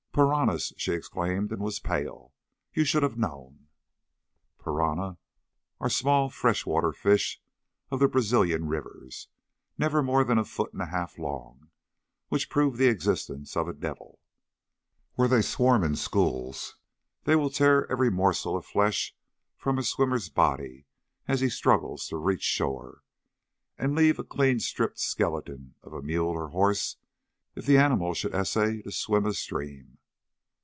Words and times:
"Piranhas!" 0.13 0.73
she 0.75 0.91
exclaimed, 0.91 1.53
and 1.53 1.61
was 1.61 1.79
pale. 1.79 2.33
"You 2.73 2.83
should 2.83 3.01
have 3.01 3.17
known!" 3.17 3.69
Piranhas 4.61 5.15
are 5.79 5.89
small 5.89 6.29
fresh 6.29 6.65
water 6.65 6.91
fish 6.91 7.39
of 7.89 7.99
the 8.01 8.09
Brazilian 8.09 8.67
rivers, 8.67 9.29
never 9.77 10.03
more 10.03 10.25
than 10.25 10.37
a 10.37 10.43
foot 10.43 10.73
and 10.73 10.81
a 10.81 10.87
half 10.87 11.17
long, 11.17 11.69
which 12.27 12.49
prove 12.49 12.75
the 12.75 12.89
existence 12.89 13.55
of 13.55 13.69
a 13.69 13.73
devil. 13.73 14.19
Where 15.13 15.29
they 15.29 15.41
swarm 15.41 15.81
in 15.81 15.95
schools 15.95 16.75
they 17.23 17.37
will 17.37 17.49
tear 17.49 17.89
every 17.89 18.11
morsel 18.11 18.57
of 18.57 18.65
flesh 18.65 19.15
from 19.55 19.77
a 19.77 19.81
swimmer's 19.83 20.27
body 20.27 20.87
as 21.25 21.39
he 21.39 21.47
struggles 21.47 22.09
to 22.09 22.17
reach 22.17 22.43
shore, 22.43 23.01
and 23.77 23.95
leave 23.95 24.19
a 24.19 24.25
clean 24.25 24.59
stripped 24.59 24.99
skeleton 24.99 25.75
of 25.81 25.93
a 25.93 26.01
mule 26.01 26.27
or 26.31 26.49
horse 26.49 26.97
if 27.55 27.65
an 27.69 27.77
animal 27.77 28.13
should 28.13 28.35
essay 28.35 28.81
to 28.81 28.91
swim 28.91 29.25
a 29.25 29.33
stream. 29.33 29.97